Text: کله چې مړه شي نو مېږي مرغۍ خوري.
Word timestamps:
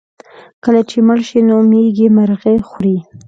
کله 0.63 0.81
چې 0.89 0.97
مړه 1.07 1.23
شي 1.29 1.39
نو 1.47 1.57
مېږي 1.69 2.07
مرغۍ 2.15 2.57
خوري. 2.67 2.97